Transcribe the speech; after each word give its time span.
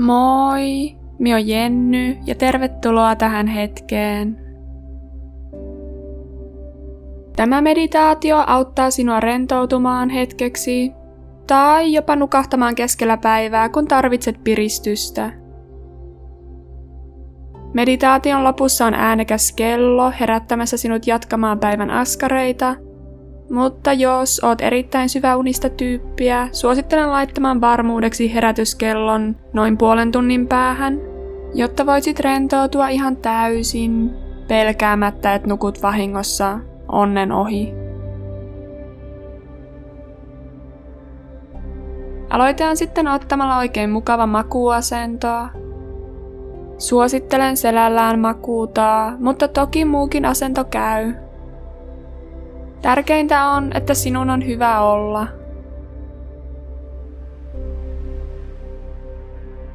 Moi, 0.00 0.96
mi 1.18 1.34
on 1.34 1.48
Jenny 1.48 2.16
ja 2.26 2.34
tervetuloa 2.34 3.16
tähän 3.16 3.46
hetkeen. 3.46 4.36
Tämä 7.36 7.60
meditaatio 7.60 8.44
auttaa 8.46 8.90
sinua 8.90 9.20
rentoutumaan 9.20 10.10
hetkeksi 10.10 10.92
tai 11.46 11.92
jopa 11.92 12.16
nukahtamaan 12.16 12.74
keskellä 12.74 13.16
päivää, 13.16 13.68
kun 13.68 13.88
tarvitset 13.88 14.44
piristystä. 14.44 15.32
Meditaation 17.74 18.44
lopussa 18.44 18.86
on 18.86 18.94
äänekäs 18.94 19.52
kello 19.52 20.12
herättämässä 20.20 20.76
sinut 20.76 21.06
jatkamaan 21.06 21.58
päivän 21.58 21.90
askareita– 21.90 22.76
mutta 23.50 23.92
jos 23.92 24.40
oot 24.44 24.60
erittäin 24.60 25.08
syväunista 25.08 25.68
tyyppiä, 25.68 26.48
suosittelen 26.52 27.10
laittamaan 27.10 27.60
varmuudeksi 27.60 28.34
herätyskellon 28.34 29.36
noin 29.52 29.78
puolen 29.78 30.12
tunnin 30.12 30.48
päähän, 30.48 30.98
jotta 31.54 31.86
voisit 31.86 32.20
rentoutua 32.20 32.88
ihan 32.88 33.16
täysin, 33.16 34.10
pelkäämättä, 34.48 35.34
että 35.34 35.48
nukut 35.48 35.82
vahingossa 35.82 36.58
onnen 36.92 37.32
ohi. 37.32 37.74
Aloitetaan 42.30 42.76
sitten 42.76 43.08
ottamalla 43.08 43.58
oikein 43.58 43.90
mukava 43.90 44.26
makuasentoa. 44.26 45.48
Suosittelen 46.78 47.56
selällään 47.56 48.18
makuutaa, 48.18 49.16
mutta 49.18 49.48
toki 49.48 49.84
muukin 49.84 50.24
asento 50.24 50.64
käy. 50.64 51.14
Tärkeintä 52.82 53.46
on, 53.46 53.70
että 53.76 53.94
sinun 53.94 54.30
on 54.30 54.46
hyvä 54.46 54.80
olla. 54.80 55.26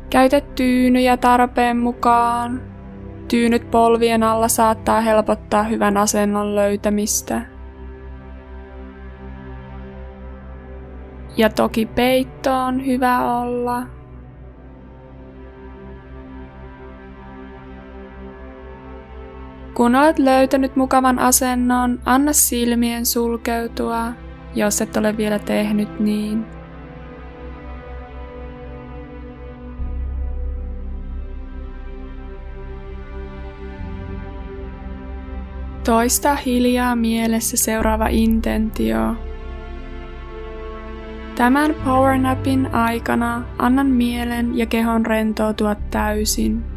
Käytä 0.09 0.41
tyynyjä 0.41 1.17
tarpeen 1.17 1.77
mukaan. 1.77 2.61
Tyynyt 3.27 3.71
polvien 3.71 4.23
alla 4.23 4.47
saattaa 4.47 5.01
helpottaa 5.01 5.63
hyvän 5.63 5.97
asennon 5.97 6.55
löytämistä. 6.55 7.41
Ja 11.37 11.49
toki 11.49 11.85
peitto 11.85 12.53
on 12.53 12.85
hyvä 12.85 13.39
olla. 13.39 13.94
Kun 19.75 19.95
olet 19.95 20.19
löytänyt 20.19 20.75
mukavan 20.75 21.19
asennon, 21.19 21.99
anna 22.05 22.33
silmien 22.33 23.05
sulkeutua, 23.05 24.13
jos 24.55 24.81
et 24.81 24.97
ole 24.97 25.17
vielä 25.17 25.39
tehnyt 25.39 25.99
niin. 25.99 26.45
Toista 35.83 36.35
hiljaa 36.35 36.95
mielessä 36.95 37.57
seuraava 37.57 38.07
intentio. 38.07 39.15
Tämän 41.35 41.75
powernapin 41.85 42.75
aikana 42.75 43.43
annan 43.57 43.87
mielen 43.87 44.57
ja 44.57 44.65
kehon 44.65 45.05
rentoutua 45.05 45.75
täysin. 45.91 46.74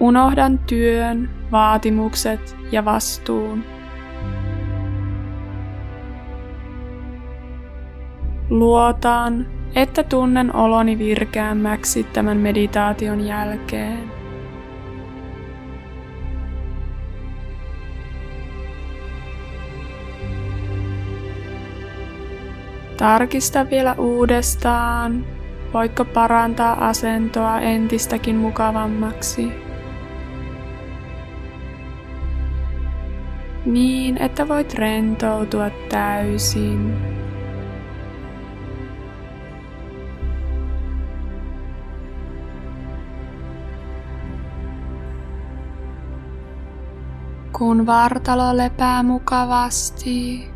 Unohdan 0.00 0.58
työn, 0.58 1.30
vaatimukset 1.52 2.56
ja 2.72 2.84
vastuun. 2.84 3.64
Luotan, 8.50 9.46
että 9.74 10.02
tunnen 10.02 10.56
oloni 10.56 10.98
virkeämmäksi 10.98 12.04
tämän 12.04 12.36
meditaation 12.36 13.26
jälkeen. 13.26 14.12
Tarkista 22.96 23.70
vielä 23.70 23.94
uudestaan, 23.98 25.26
voitko 25.74 26.04
parantaa 26.04 26.88
asentoa 26.88 27.60
entistäkin 27.60 28.36
mukavammaksi. 28.36 29.67
Niin, 33.72 34.22
että 34.22 34.48
voit 34.48 34.74
rentoutua 34.74 35.70
täysin. 35.88 36.94
Kun 47.52 47.86
vartalo 47.86 48.56
lepää 48.56 49.02
mukavasti 49.02 50.48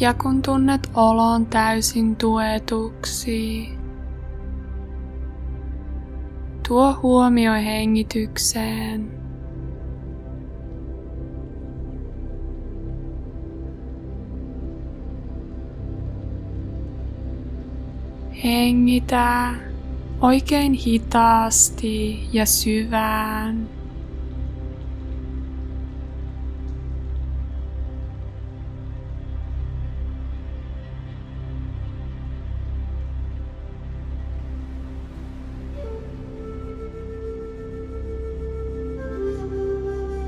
ja 0.00 0.14
kun 0.14 0.42
tunnet 0.42 0.90
olon 0.94 1.46
täysin 1.46 2.16
tuetuksi, 2.16 3.68
tuo 6.68 6.98
huomio 7.02 7.52
hengitykseen. 7.52 9.23
Hengitä 18.44 19.54
oikein 20.20 20.72
hitaasti 20.72 22.28
ja 22.32 22.46
syvään. 22.46 23.68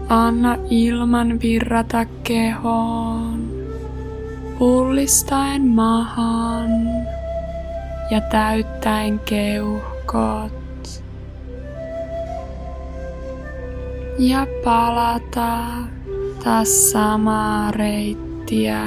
Anna 0.08 0.56
ilman 0.70 1.40
virrata 1.40 2.04
kehoon, 2.04 3.50
pullistaen 4.58 5.62
mahan 5.62 6.70
ja 8.10 8.20
täyttäen 8.20 9.18
keuhkot. 9.18 10.52
Ja 14.18 14.46
palata 14.64 15.58
taas 16.44 16.90
samaa 16.90 17.70
reittiä 17.70 18.80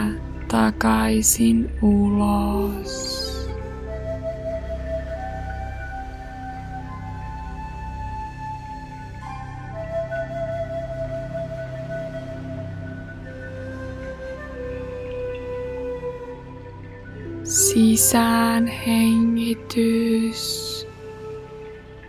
takaisin 0.51 1.71
ulos. 1.81 3.08
Sisään 17.89 18.67
hengitys 18.67 20.41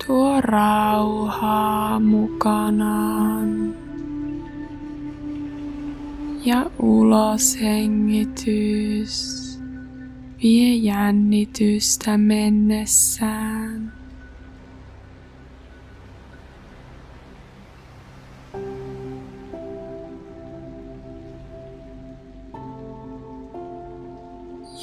tuo 0.06 0.40
rauhaa 0.40 2.00
mukanaan. 2.00 3.74
Ja 6.44 6.70
ulos 6.78 7.60
hengitys 7.60 9.40
vie 10.42 10.74
jännitystä 10.74 12.18
mennessään. 12.18 13.92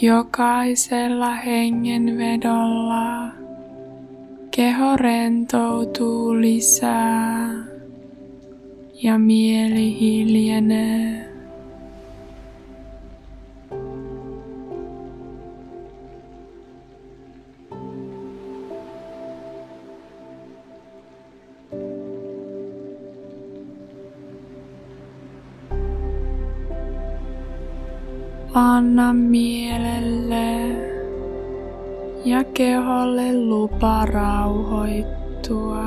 Jokaisella 0.01 1.35
hengenvedolla 1.35 3.31
keho 4.51 4.95
rentoutuu 4.97 6.41
lisää 6.41 7.49
ja 9.03 9.17
mieli 9.19 9.99
hiljenee. 9.99 11.26
Anna 28.87 29.13
mielelle 29.13 30.75
ja 32.25 32.43
keholle 32.43 33.33
lupa 33.33 34.05
rauhoittua 34.05 35.83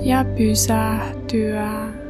ja 0.00 0.24
pysähtyä. 0.36 2.05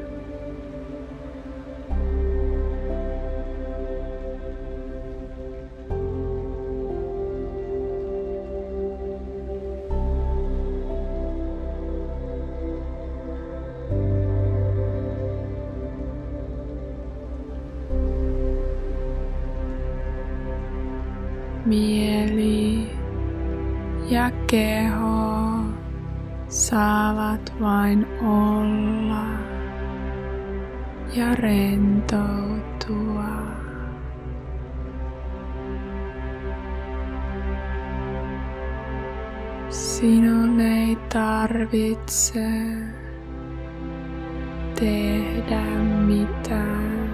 Tehdä 44.81 45.63
mitään 46.07 47.11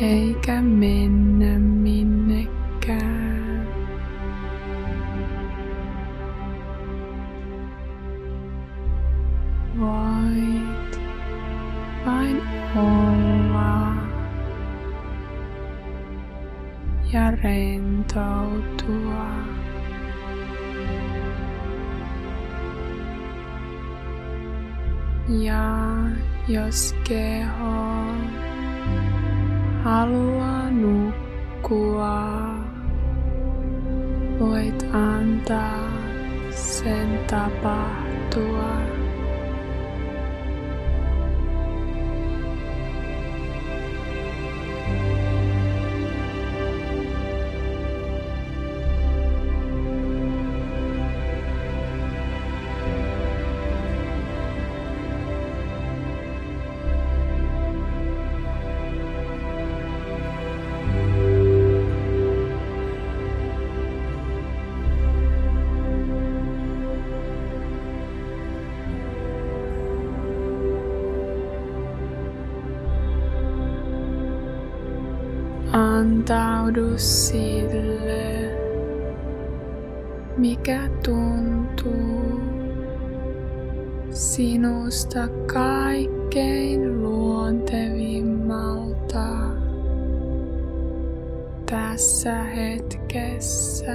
eikä 0.00 0.62
mennä 0.62 1.58
minnekään. 1.58 3.21
Jos 26.72 26.94
keho 27.04 27.76
haluaa 29.84 30.70
nukkua, 30.70 32.16
voit 34.40 34.80
antaa 34.92 35.92
sen 36.50 37.08
tapahtua. 37.30 38.71
Antaudu 76.22 76.94
sille, 76.96 78.54
mikä 80.36 80.80
tuntuu? 81.04 82.40
Sinusta 84.10 85.28
kaikkein 85.52 87.02
luontevimmalta. 87.02 89.26
Tässä 91.70 92.34
hetkessä. 92.34 93.92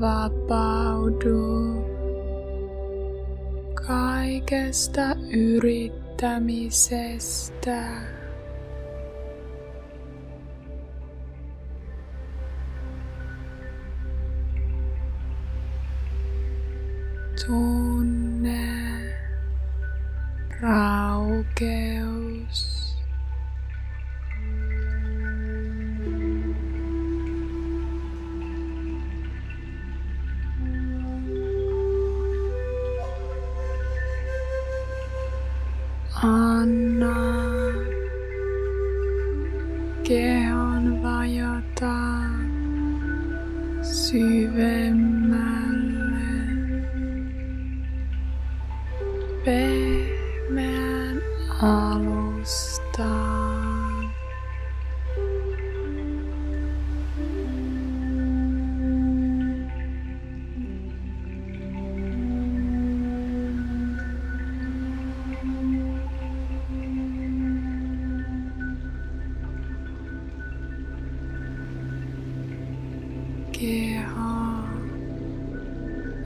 Vapaudu 0.00 1.97
kaikesta 3.88 5.16
yrittämisestä. 5.32 7.84
Tunne 17.46 18.58
raukeus. 20.60 22.07
Kehon 40.08 41.02
vajota 41.02 41.96
syvemmälle 43.82 44.77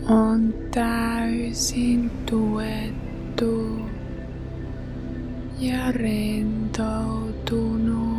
on 0.09 0.55
täysin 0.75 2.11
tuettu 2.31 3.81
ja 5.61 5.93
rentoutunut. 5.93 8.12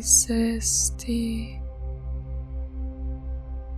Rauhallisesti 0.00 1.60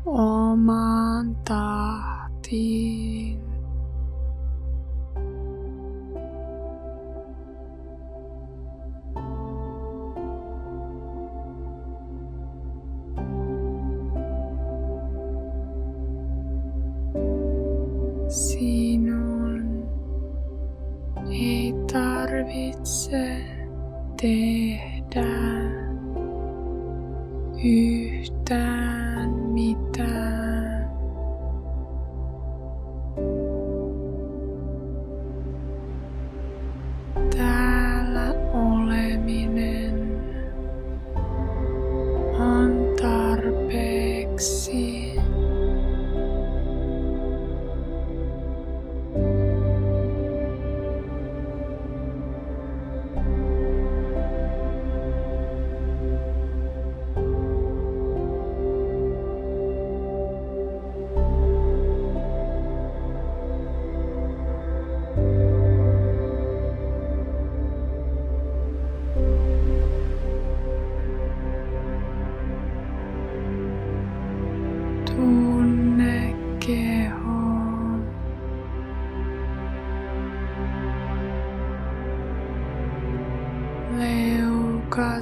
omaan 0.07 1.37
tahtiin. 1.45 2.33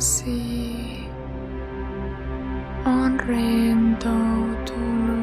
Leukasi 0.01 1.05
on 2.87 3.19
rentoutunut. 3.29 5.20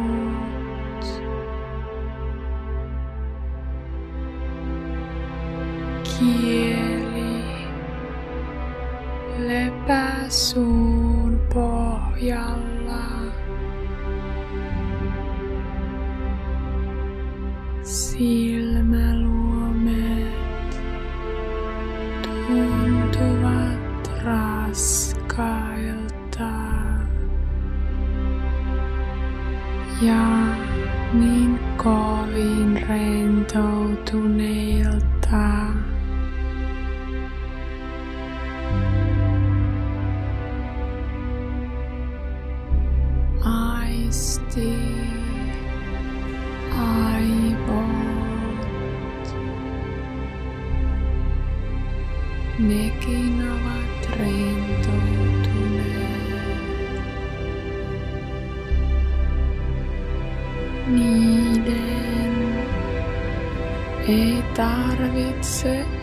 Aisti 44.08 44.72
aivot. 46.72 48.16
Nekin 52.60 53.38
ovat 53.52 54.02
rentoutuneet. 54.20 55.48
Niiden 60.88 62.36
ei 64.08 64.44
tarvitse 64.56 65.97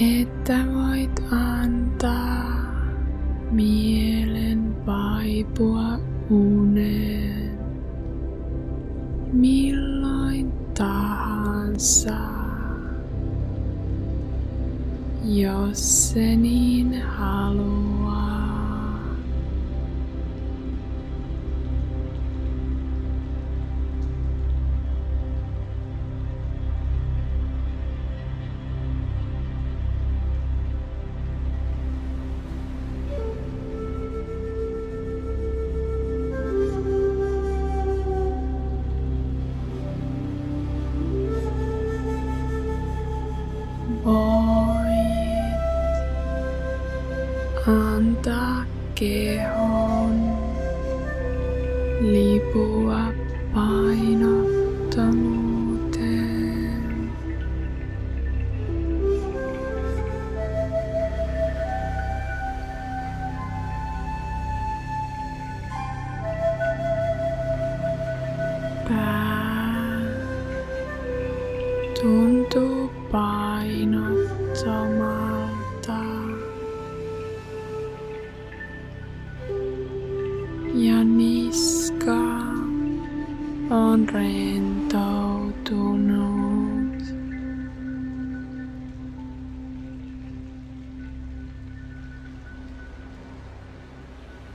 että 0.00 0.58
voit 0.74 1.22
antaa 1.32 2.72
mielen 3.50 4.86
vaipua 4.86 5.98
uneen 6.30 7.58
milloin 9.32 10.52
tahansa, 10.78 12.18
jos 15.24 16.10
se 16.12 16.36
niin 16.36 17.02
haluaa. 17.02 17.87
Voit 44.04 44.88
antaa 47.66 48.64
kehon 48.94 50.16
lipua 52.00 53.02
painottomuuteen. 53.54 55.47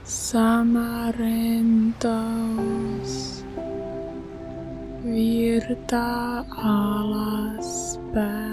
Sama 0.04 1.12
rentous 1.16 2.64
virtaa 5.02 6.44
alaspäin. 6.60 8.43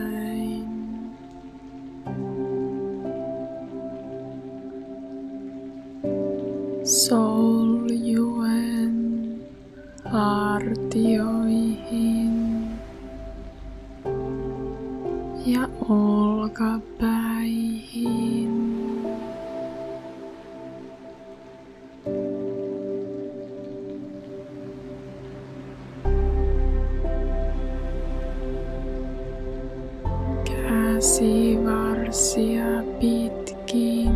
Käsivarsia 31.02 32.84
pitkin 33.00 34.14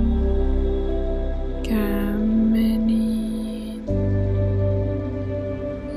kämmeniin 1.70 3.06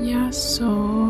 ja 0.01 0.31
sormiin. 0.31 1.08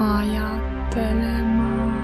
Ajattelemaan, 0.00 1.94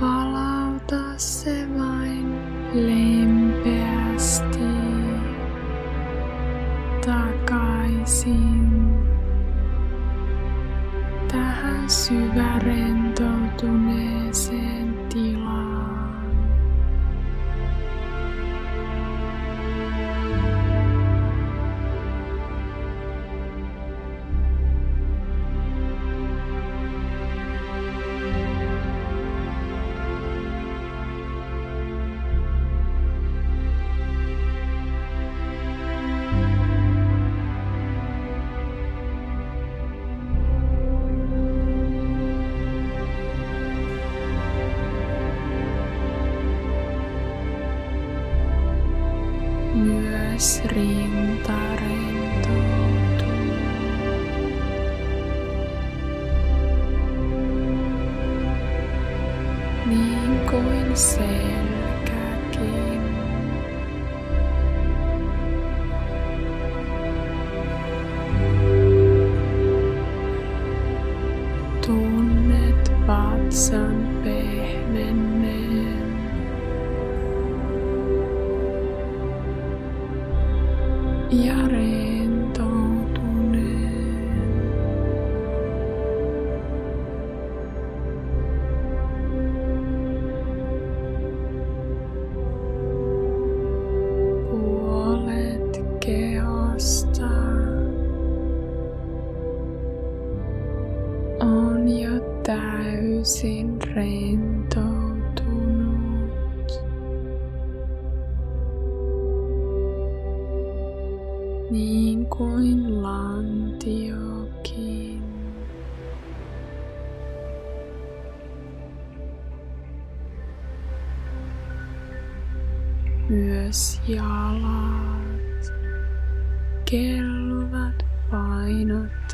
palauta 0.00 1.02
se 1.16 1.57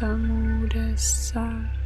Samurasar. 0.04 1.83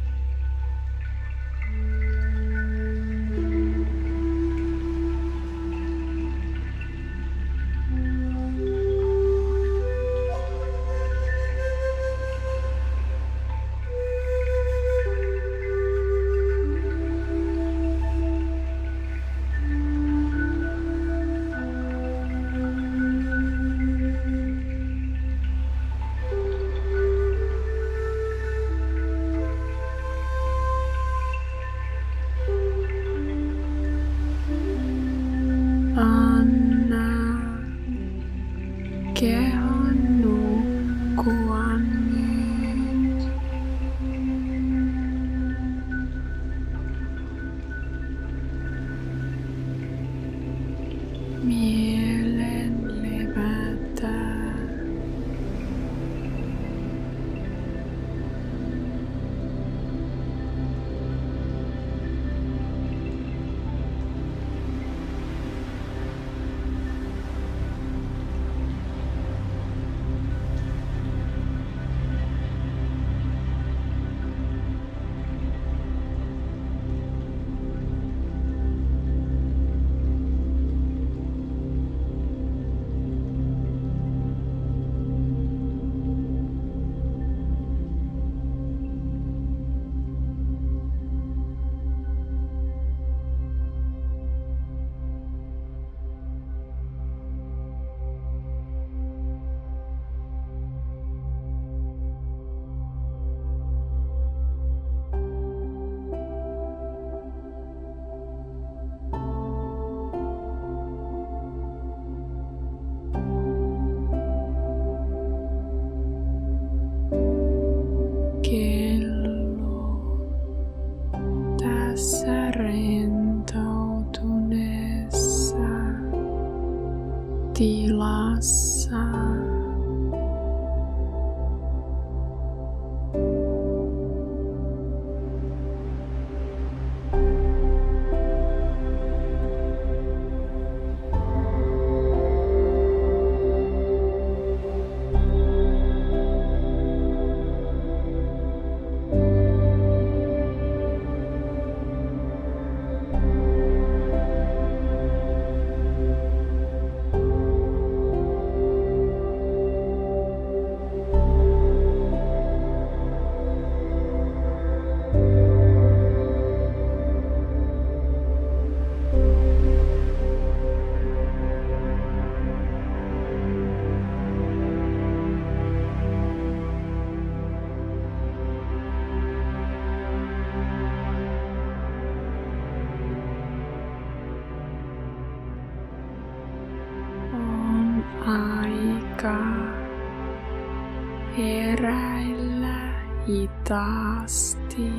Hitaasti. 193.69 194.89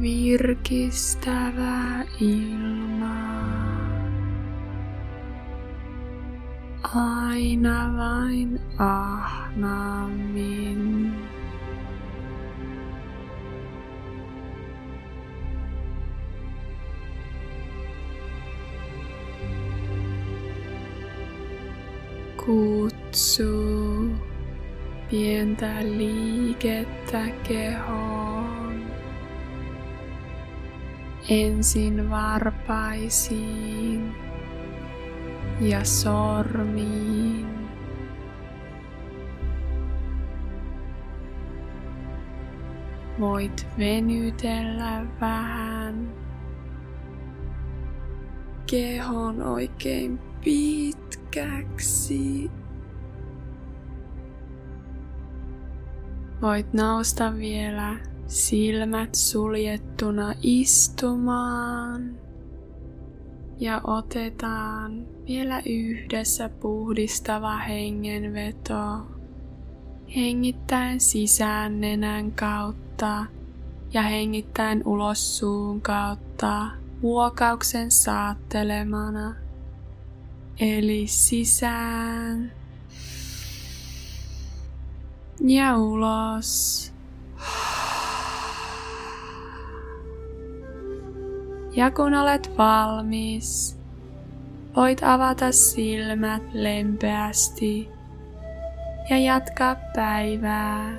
Virkistävää 0.00 2.04
ilmaa. 2.20 3.68
Aina 6.94 7.92
vain 7.96 8.60
ahnaammin. 8.78 11.12
Kutsu 22.46 23.44
pientä 25.10 25.74
liikettä 25.82 27.20
kehoon. 27.48 28.17
Ensin 31.28 32.10
varpaisiin 32.10 34.14
ja 35.60 35.84
sormiin. 35.84 37.46
Voit 43.20 43.66
venytellä 43.78 45.06
vähän 45.20 46.14
kehon 48.70 49.42
oikein 49.42 50.18
pitkäksi 50.44 52.50
Voit 56.42 56.72
nousta 56.72 57.34
vielä 57.34 57.96
silmät 58.28 59.14
suljettuna 59.14 60.34
istumaan. 60.42 62.16
Ja 63.58 63.80
otetaan 63.84 65.06
vielä 65.26 65.62
yhdessä 65.66 66.48
puhdistava 66.48 67.56
hengenveto. 67.56 69.06
Hengittäen 70.16 71.00
sisään 71.00 71.80
nenän 71.80 72.32
kautta 72.32 73.26
ja 73.92 74.02
hengittäen 74.02 74.82
ulos 74.86 75.38
suun 75.38 75.80
kautta 75.80 76.70
huokauksen 77.02 77.90
saattelemana. 77.90 79.34
Eli 80.60 81.06
sisään 81.06 82.52
ja 85.40 85.78
ulos. 85.78 86.97
Ja 91.78 91.90
kun 91.90 92.14
olet 92.14 92.50
valmis, 92.58 93.78
voit 94.76 95.02
avata 95.02 95.52
silmät 95.52 96.42
lempeästi 96.52 97.88
ja 99.10 99.18
jatkaa 99.18 99.76
päivää. 99.94 100.98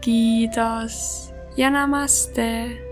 Kiitos 0.00 1.30
ja 1.56 1.70
namaste. 1.70 2.89